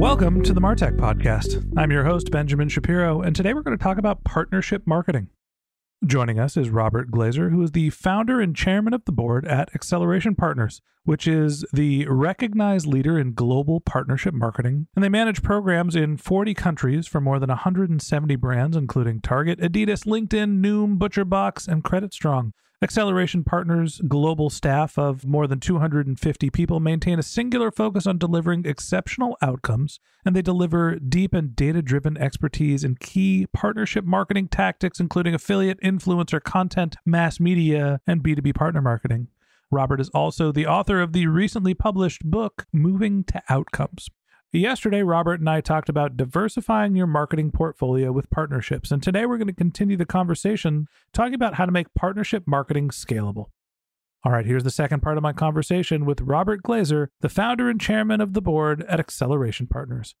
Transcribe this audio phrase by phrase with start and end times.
[0.00, 1.62] Welcome to the Martech Podcast.
[1.76, 5.28] I'm your host, Benjamin Shapiro, and today we're going to talk about partnership marketing.
[6.06, 9.68] Joining us is Robert Glazer, who is the founder and chairman of the board at
[9.74, 14.86] Acceleration Partners, which is the recognized leader in global partnership marketing.
[14.94, 20.06] And they manage programs in 40 countries for more than 170 brands, including Target, Adidas,
[20.06, 22.52] LinkedIn, Noom, ButcherBox, and Credit Strong.
[22.82, 28.64] Acceleration Partners' global staff of more than 250 people maintain a singular focus on delivering
[28.64, 34.98] exceptional outcomes, and they deliver deep and data driven expertise in key partnership marketing tactics,
[34.98, 39.28] including affiliate, influencer, content, mass media, and B2B partner marketing.
[39.72, 44.08] Robert is also the author of the recently published book, Moving to Outcomes.
[44.52, 49.38] Yesterday, Robert and I talked about diversifying your marketing portfolio with partnerships, and today we're
[49.38, 53.46] going to continue the conversation talking about how to make partnership marketing scalable.
[54.24, 57.80] All right, here's the second part of my conversation with Robert Glazer, the founder and
[57.80, 60.16] chairman of the board at Acceleration Partners.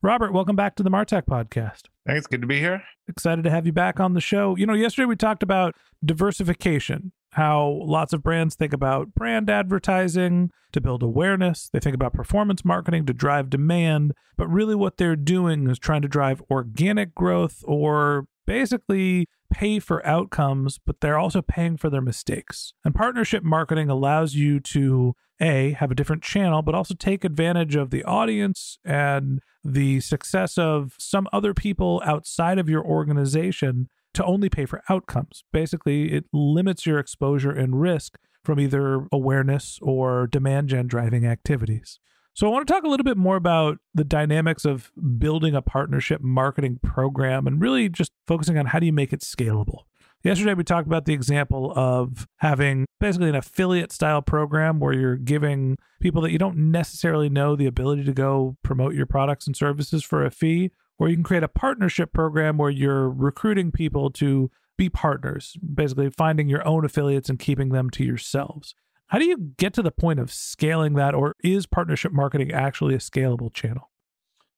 [0.00, 1.82] Robert, welcome back to the Martech podcast.
[2.06, 2.26] Thanks.
[2.26, 2.82] Good to be here.
[3.06, 4.56] Excited to have you back on the show.
[4.56, 10.50] You know, yesterday we talked about diversification how lots of brands think about brand advertising
[10.72, 11.68] to build awareness.
[11.72, 14.12] They think about performance marketing to drive demand.
[14.36, 20.04] But really, what they're doing is trying to drive organic growth or basically pay for
[20.06, 22.72] outcomes, but they're also paying for their mistakes.
[22.84, 27.74] And partnership marketing allows you to A, have a different channel, but also take advantage
[27.74, 34.24] of the audience and the success of some other people outside of your organization to
[34.24, 35.44] only pay for outcomes.
[35.52, 41.98] Basically, it limits your exposure and risk from either awareness or demand gen driving activities.
[42.32, 45.62] So, I want to talk a little bit more about the dynamics of building a
[45.62, 49.82] partnership marketing program and really just focusing on how do you make it scalable.
[50.24, 55.16] Yesterday, we talked about the example of having basically an affiliate style program where you're
[55.16, 59.54] giving people that you don't necessarily know the ability to go promote your products and
[59.54, 64.10] services for a fee or you can create a partnership program where you're recruiting people
[64.10, 68.74] to be partners, basically finding your own affiliates and keeping them to yourselves.
[69.08, 72.94] How do you get to the point of scaling that, or is partnership marketing actually
[72.94, 73.90] a scalable channel?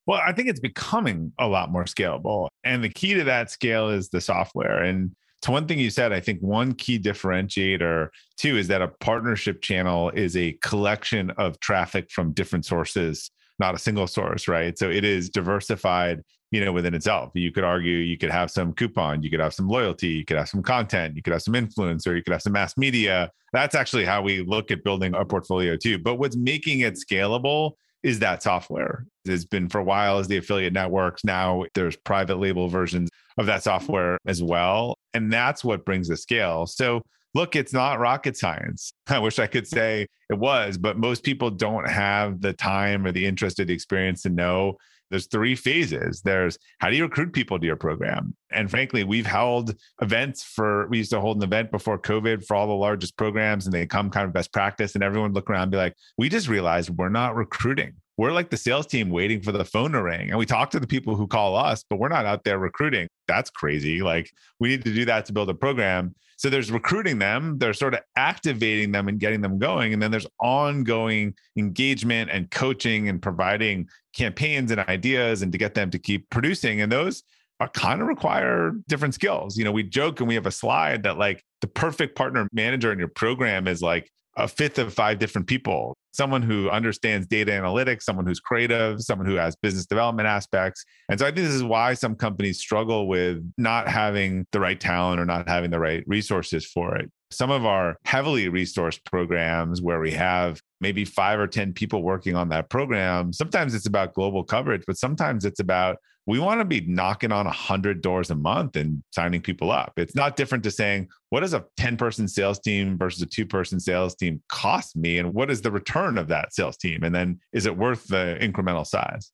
[0.07, 2.49] Well, I think it's becoming a lot more scalable.
[2.65, 4.83] And the key to that scale is the software.
[4.83, 5.11] And
[5.43, 9.63] to one thing you said, I think one key differentiator too is that a partnership
[9.63, 14.79] channel is a collection of traffic from different sources not a single source, right?
[14.79, 17.31] So it is diversified, you know, within itself.
[17.35, 20.37] You could argue you could have some coupon, you could have some loyalty, you could
[20.37, 23.31] have some content, you could have some influencer, you could have some mass media.
[23.53, 25.99] That's actually how we look at building a portfolio too.
[25.99, 27.73] But what's making it scalable
[28.03, 29.07] is that software.
[29.25, 31.25] It's been for a while as the affiliate networks.
[31.25, 34.97] Now there's private label versions of that software as well.
[35.15, 36.67] And that's what brings the scale.
[36.67, 37.03] So
[37.37, 38.93] look, it's not rocket science.
[39.07, 43.13] I wish I could say it was, but most people don't have the time or
[43.13, 44.77] the interest or the experience to know
[45.11, 46.21] there's three phases.
[46.23, 48.35] There's how do you recruit people to your program?
[48.51, 52.57] And frankly, we've held events for, we used to hold an event before COVID for
[52.57, 55.65] all the largest programs and they come kind of best practice and everyone look around
[55.65, 59.41] and be like, we just realized we're not recruiting we're like the sales team waiting
[59.43, 61.99] for the phone to ring and we talk to the people who call us but
[61.99, 63.09] we're not out there recruiting.
[63.29, 64.03] That's crazy.
[64.03, 66.15] Like we need to do that to build a program.
[66.39, 70.11] So there's recruiting them they're sort of activating them and getting them going and then
[70.11, 75.99] there's ongoing engagement and coaching and providing campaigns and ideas and to get them to
[75.99, 77.23] keep producing and those
[77.59, 79.57] are kind of require different skills.
[79.57, 82.93] You know, we joke and we have a slide that like the perfect partner manager
[82.93, 87.53] in your program is like a fifth of five different people someone who understands data
[87.53, 90.85] analytics, someone who's creative, someone who has business development aspects.
[91.09, 94.81] And so I think this is why some companies struggle with not having the right
[94.81, 97.11] talent or not having the right resources for it.
[97.31, 102.37] Some of our heavily resourced programs where we have maybe five or 10 people working
[102.37, 106.65] on that program, sometimes it's about global coverage, but sometimes it's about we want to
[106.65, 109.93] be knocking on 100 doors a month and signing people up.
[109.97, 113.47] It's not different to saying, what does a 10 person sales team versus a two
[113.47, 115.19] person sales team cost me?
[115.19, 117.05] And what is the return of that sales team?
[117.05, 119.31] And then is it worth the incremental size?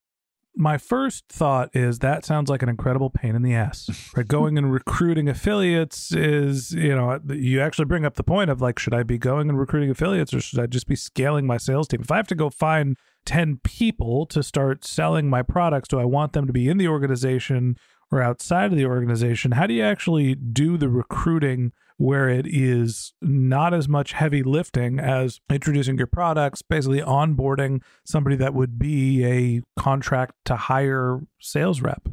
[0.54, 3.88] My first thought is that sounds like an incredible pain in the ass.
[4.16, 8.60] Right, going and recruiting affiliates is, you know, you actually bring up the point of
[8.60, 11.56] like, should I be going and recruiting affiliates, or should I just be scaling my
[11.56, 12.02] sales team?
[12.02, 16.04] If I have to go find 10 people to start selling my products, do I
[16.04, 17.76] want them to be in the organization
[18.12, 19.52] or outside of the organization?
[19.52, 25.00] How do you actually do the recruiting where it is not as much heavy lifting
[25.00, 31.80] as introducing your products, basically onboarding somebody that would be a contract to hire sales
[31.80, 32.08] rep?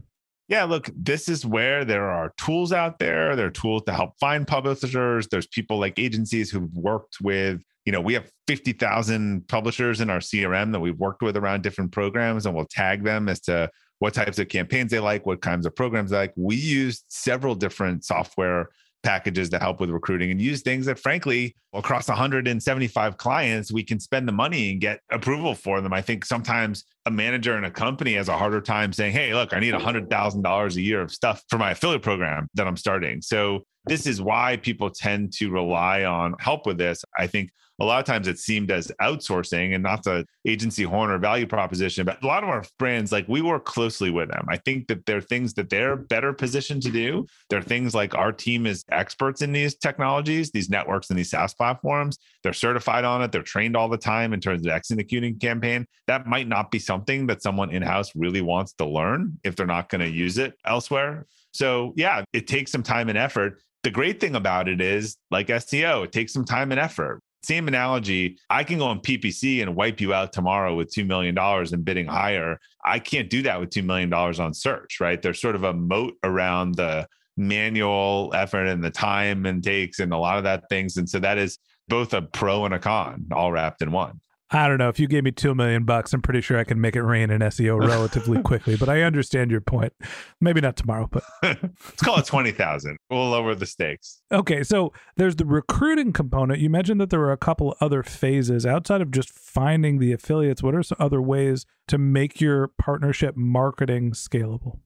[0.48, 3.36] Yeah, look, this is where there are tools out there.
[3.36, 5.28] There are tools to help find publishers.
[5.28, 10.20] There's people like agencies who've worked with you know, we have 50,000 publishers in our
[10.20, 13.68] CRM that we've worked with around different programs, and we'll tag them as to
[14.00, 16.34] what types of campaigns they like, what kinds of programs they like.
[16.36, 18.70] We use several different software
[19.04, 24.00] packages to help with recruiting and use things that frankly across 175 clients we can
[24.00, 27.72] spend the money and get approval for them i think sometimes a manager in a
[27.72, 31.42] company has a harder time saying hey look i need $100000 a year of stuff
[31.50, 36.04] for my affiliate program that i'm starting so this is why people tend to rely
[36.04, 37.50] on help with this i think
[37.80, 41.48] a lot of times it seemed as outsourcing and not the agency horn or value
[41.48, 42.06] proposition.
[42.06, 44.46] But a lot of our brands, like we work closely with them.
[44.50, 47.26] I think that there are things that they're better positioned to do.
[47.50, 51.30] There are things like our team is experts in these technologies, these networks, and these
[51.30, 52.18] SaaS platforms.
[52.44, 53.32] They're certified on it.
[53.32, 55.86] They're trained all the time in terms of executing campaign.
[56.08, 59.66] That might not be something that someone in house really wants to learn if they're
[59.66, 61.28] not going to use it elsewhere.
[61.60, 63.62] So, yeah, it takes some time and effort.
[63.84, 67.20] The great thing about it is, like SEO, it takes some time and effort.
[67.44, 68.38] Same analogy.
[68.50, 72.08] I can go on PPC and wipe you out tomorrow with $2 million and bidding
[72.08, 72.62] higher.
[72.86, 75.22] I can't do that with $2 million on search, right?
[75.22, 80.14] There's sort of a moat around the manual effort and the time and takes and
[80.14, 80.96] a lot of that things.
[80.96, 81.58] And so that is
[81.90, 84.22] both a pro and a con all wrapped in one.
[84.52, 84.90] I don't know.
[84.90, 87.30] If you gave me two million bucks, I'm pretty sure I can make it rain
[87.30, 88.76] in SEO relatively quickly.
[88.76, 89.94] But I understand your point.
[90.42, 92.98] Maybe not tomorrow, but let's call it twenty thousand.
[93.10, 94.22] We'll lower the stakes.
[94.32, 96.60] Okay, so there's the recruiting component.
[96.60, 100.64] You mentioned that there were a couple other phases outside of just finding the affiliates.
[100.64, 104.80] What are some other ways to make your partnership marketing scalable?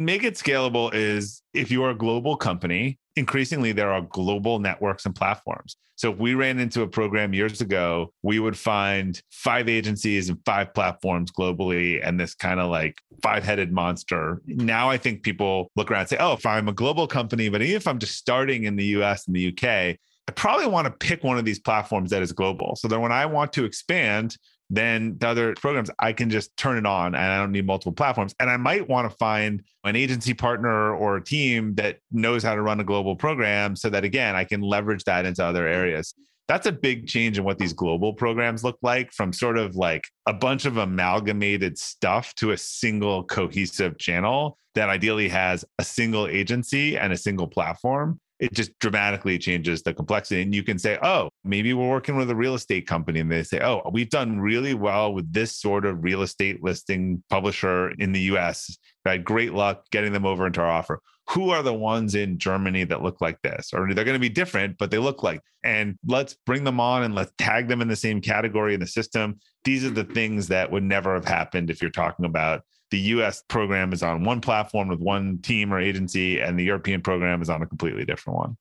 [0.00, 5.14] Make it scalable is if you're a global company, increasingly there are global networks and
[5.14, 5.76] platforms.
[5.96, 10.38] So if we ran into a program years ago, we would find five agencies and
[10.46, 14.40] five platforms globally and this kind of like five-headed monster.
[14.46, 17.60] Now I think people look around and say, "Oh, if I'm a global company, but
[17.60, 19.98] even if I'm just starting in the US and the UK,
[20.30, 22.74] I probably want to pick one of these platforms that is global.
[22.76, 24.38] So then when I want to expand,
[24.70, 27.92] then the other programs I can just turn it on and I don't need multiple
[27.92, 28.34] platforms.
[28.38, 32.54] And I might want to find an agency partner or a team that knows how
[32.54, 36.14] to run a global program so that again I can leverage that into other areas.
[36.46, 40.08] That's a big change in what these global programs look like from sort of like
[40.26, 46.26] a bunch of amalgamated stuff to a single cohesive channel that ideally has a single
[46.26, 50.40] agency and a single platform it just dramatically changes the complexity.
[50.40, 53.20] And you can say, oh, maybe we're working with a real estate company.
[53.20, 57.22] And they say, oh, we've done really well with this sort of real estate listing
[57.28, 58.78] publisher in the US.
[59.04, 61.00] I had great luck getting them over into our offer.
[61.28, 63.72] Who are the ones in Germany that look like this?
[63.74, 67.02] Or they're going to be different, but they look like, and let's bring them on
[67.02, 69.38] and let's tag them in the same category in the system.
[69.64, 73.42] These are the things that would never have happened if you're talking about the US
[73.48, 77.48] program is on one platform with one team or agency, and the European program is
[77.48, 78.56] on a completely different one.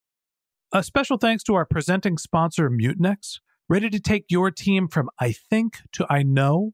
[0.72, 3.39] A special thanks to our presenting sponsor, Mutinex.
[3.68, 6.74] Ready to take your team from I think to I know?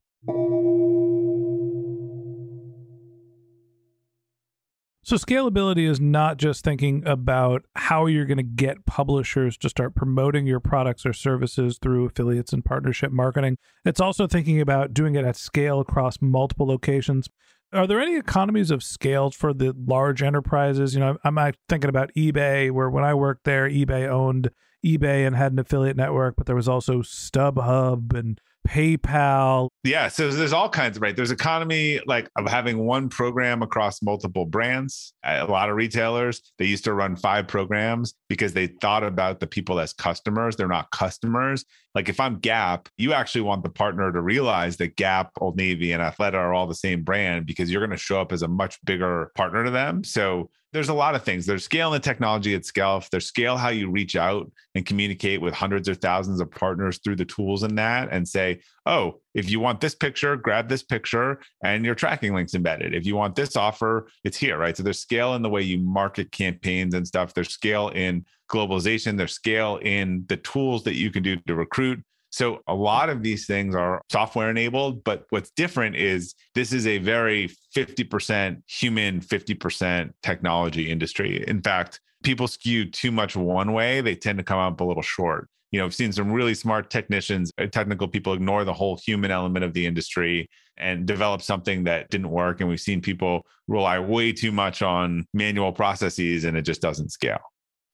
[5.11, 9.93] So, scalability is not just thinking about how you're going to get publishers to start
[9.93, 13.57] promoting your products or services through affiliates and partnership marketing.
[13.83, 17.27] It's also thinking about doing it at scale across multiple locations.
[17.73, 20.93] Are there any economies of scale for the large enterprises?
[20.93, 21.37] You know, I'm,
[21.67, 24.49] thinking about eBay, where when I worked there, eBay owned
[24.85, 29.69] eBay and had an affiliate network, but there was also StubHub and PayPal.
[29.83, 31.15] Yeah, so there's all kinds of right.
[31.15, 35.13] There's economy like of having one program across multiple brands.
[35.23, 39.47] A lot of retailers they used to run five programs because they thought about the
[39.47, 40.55] people as customers.
[40.55, 41.65] They're not customers.
[41.93, 45.91] Like if I'm Gap, you actually want the partner to realize that Gap, Old Navy,
[45.91, 48.47] and Athleta are all the same brand because you're going to show up as a
[48.47, 50.03] much bigger partner to them.
[50.03, 51.45] So there's a lot of things.
[51.45, 53.09] There's scale in the technology itself.
[53.09, 57.17] There's scale how you reach out and communicate with hundreds or thousands of partners through
[57.17, 61.41] the tools in that and say, oh, if you want this picture, grab this picture
[61.63, 62.95] and your tracking links embedded.
[62.95, 64.75] If you want this offer, it's here, right?
[64.75, 67.33] So there's scale in the way you market campaigns and stuff.
[67.33, 69.17] There's scale in globalization.
[69.17, 72.01] There's scale in the tools that you can do to recruit.
[72.31, 76.87] So a lot of these things are software enabled, but what's different is this is
[76.87, 81.43] a very 50% human, 50% technology industry.
[81.47, 85.03] In fact, people skew too much one way, they tend to come up a little
[85.03, 85.49] short.
[85.71, 89.31] You know, I've seen some really smart technicians, uh, technical people ignore the whole human
[89.31, 92.59] element of the industry and develop something that didn't work.
[92.59, 97.09] And we've seen people rely way too much on manual processes and it just doesn't
[97.09, 97.39] scale.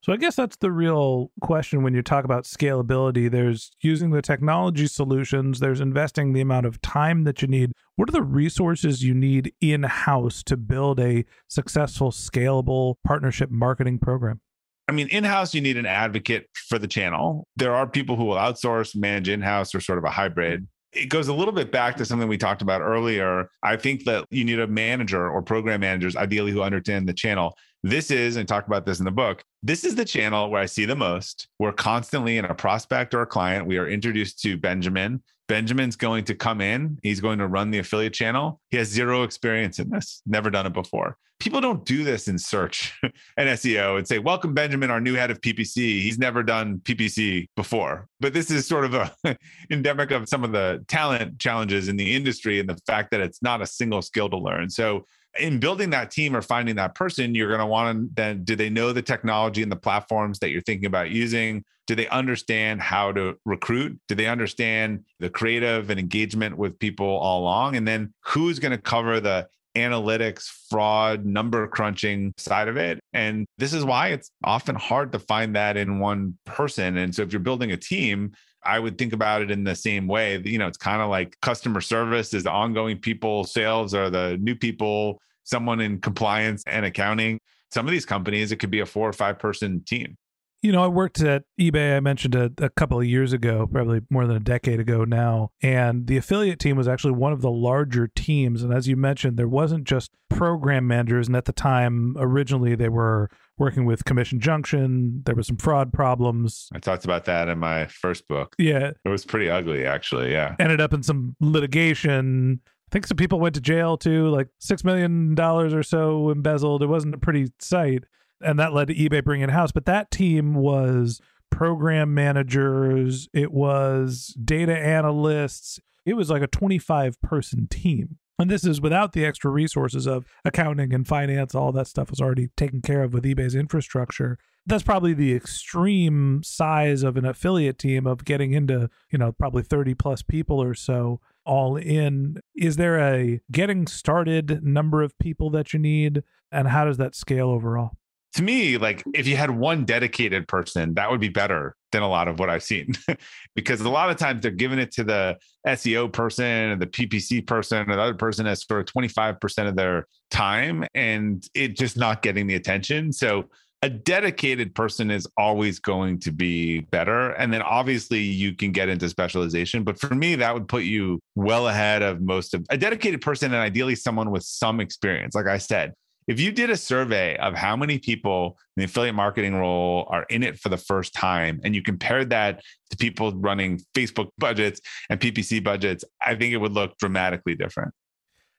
[0.00, 3.30] So I guess that's the real question when you talk about scalability.
[3.30, 7.72] There's using the technology solutions, there's investing the amount of time that you need.
[7.96, 13.98] What are the resources you need in house to build a successful, scalable partnership marketing
[13.98, 14.40] program?
[14.88, 17.46] I mean, in house, you need an advocate for the channel.
[17.56, 20.60] There are people who will outsource, manage in house, or sort of a hybrid.
[20.60, 20.77] Mm-hmm.
[20.92, 23.50] It goes a little bit back to something we talked about earlier.
[23.62, 27.54] I think that you need a manager or program managers, ideally, who understand the channel.
[27.82, 30.66] This is, and talk about this in the book, this is the channel where I
[30.66, 31.48] see the most.
[31.58, 33.66] We're constantly in a prospect or a client.
[33.66, 35.22] We are introduced to Benjamin.
[35.48, 36.98] Benjamin's going to come in.
[37.02, 38.60] He's going to run the affiliate channel.
[38.70, 41.16] He has zero experience in this, never done it before.
[41.40, 42.98] People don't do this in search
[43.36, 45.76] and SEO and say, Welcome, Benjamin, our new head of PPC.
[45.76, 48.08] He's never done PPC before.
[48.20, 49.12] But this is sort of a
[49.70, 53.42] endemic of some of the talent challenges in the industry and the fact that it's
[53.42, 54.68] not a single skill to learn.
[54.68, 55.04] So
[55.38, 58.56] in building that team or finding that person, you're going to want to then do
[58.56, 61.64] they know the technology and the platforms that you're thinking about using?
[61.86, 63.98] Do they understand how to recruit?
[64.08, 67.76] Do they understand the creative and engagement with people all along?
[67.76, 73.00] And then who's going to cover the analytics, fraud, number crunching side of it.
[73.12, 76.96] And this is why it's often hard to find that in one person.
[76.98, 78.32] And so if you're building a team,
[78.64, 80.40] I would think about it in the same way.
[80.44, 84.36] You know, it's kind of like customer service is the ongoing people, sales are the
[84.40, 87.40] new people, someone in compliance and accounting.
[87.70, 90.16] Some of these companies, it could be a four or five person team.
[90.60, 94.00] You know, I worked at eBay, I mentioned a, a, couple of years ago, probably
[94.10, 95.50] more than a decade ago now.
[95.62, 98.64] And the affiliate team was actually one of the larger teams.
[98.64, 101.28] And as you mentioned, there wasn't just program managers.
[101.28, 105.22] And at the time, originally, they were working with Commission Junction.
[105.26, 106.68] There was some fraud problems.
[106.72, 108.54] I talked about that in my first book.
[108.58, 108.92] Yeah.
[109.04, 110.32] It was pretty ugly, actually.
[110.32, 110.56] Yeah.
[110.58, 112.60] Ended up in some litigation.
[112.66, 116.82] I think some people went to jail too, like $6 million or so embezzled.
[116.82, 118.04] It wasn't a pretty sight
[118.40, 119.72] and that led to eBay bringing in house.
[119.72, 127.20] But that team was program managers, it was data analysts, it was like a 25
[127.20, 128.18] person team.
[128.40, 131.54] And this is without the extra resources of accounting and finance.
[131.56, 134.38] All that stuff was already taken care of with eBay's infrastructure.
[134.64, 139.62] that's probably the extreme size of an affiliate team of getting into, you know, probably
[139.62, 142.36] 30 plus people or so all in.
[142.54, 146.22] Is there a getting started number of people that you need?
[146.52, 147.92] And how does that scale overall?
[148.38, 152.08] To me, like if you had one dedicated person, that would be better than a
[152.08, 152.92] lot of what I've seen.
[153.56, 157.44] because a lot of times they're giving it to the SEO person and the PPC
[157.44, 161.96] person, or the other person has sort of 25% of their time and it just
[161.96, 163.12] not getting the attention.
[163.12, 163.48] So
[163.82, 167.30] a dedicated person is always going to be better.
[167.30, 169.82] And then obviously you can get into specialization.
[169.82, 173.52] But for me, that would put you well ahead of most of a dedicated person
[173.52, 175.34] and ideally someone with some experience.
[175.34, 175.94] Like I said,
[176.28, 180.24] if you did a survey of how many people in the affiliate marketing role are
[180.24, 184.80] in it for the first time and you compared that to people running Facebook budgets
[185.08, 187.94] and PPC budgets, I think it would look dramatically different.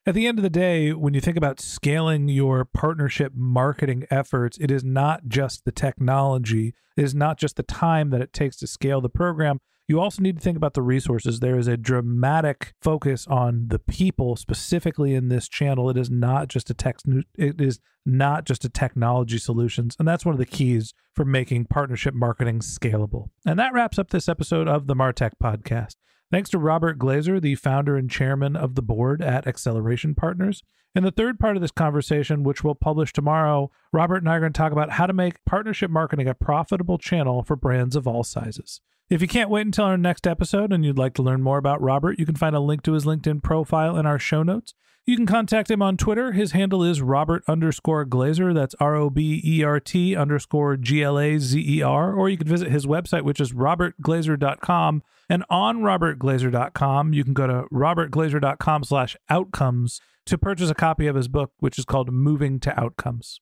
[0.08, 4.58] At the end of the day, when you think about scaling your partnership marketing efforts,
[4.60, 8.58] it is not just the technology, it is not just the time that it takes
[8.58, 9.60] to scale the program.
[9.90, 11.40] You also need to think about the resources.
[11.40, 15.90] There is a dramatic focus on the people specifically in this channel.
[15.90, 19.96] It is not just a text it is not just a technology solutions.
[19.98, 23.32] And that's one of the keys for making partnership marketing scalable.
[23.48, 25.96] And that wraps up this episode of the Martech podcast.
[26.30, 30.62] Thanks to Robert Glazer, the founder and chairman of the board at Acceleration Partners.
[30.94, 34.40] In the third part of this conversation, which we'll publish tomorrow, Robert and I are
[34.40, 38.08] going to talk about how to make partnership marketing a profitable channel for brands of
[38.08, 38.82] all sizes.
[39.10, 41.82] If you can't wait until our next episode and you'd like to learn more about
[41.82, 44.76] Robert, you can find a link to his LinkedIn profile in our show notes.
[45.04, 46.34] You can contact him on Twitter.
[46.34, 48.54] His handle is Robert underscore Glazer.
[48.54, 52.14] That's R O B E R T underscore G L A Z E R.
[52.14, 55.02] Or you can visit his website, which is robertglazer.com.
[55.28, 61.16] And on robertglazer.com, you can go to robertglazer.com slash outcomes to purchase a copy of
[61.16, 63.42] his book, which is called Moving to Outcomes.